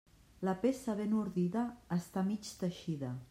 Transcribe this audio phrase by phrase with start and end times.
[0.47, 1.67] La peça ben ordida
[1.99, 3.17] està mig teixida.